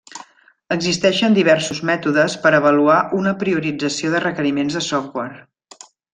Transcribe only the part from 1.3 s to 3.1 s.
diversos mètodes per a avaluar